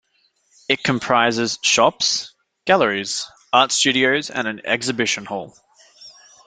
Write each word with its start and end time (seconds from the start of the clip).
It 0.67 0.81
comprises 0.81 1.59
shops, 1.61 2.33
galleries, 2.65 3.27
art 3.53 3.71
studios 3.71 4.31
and 4.31 4.47
an 4.47 4.65
exhibition 4.65 5.25
hall. 5.25 5.55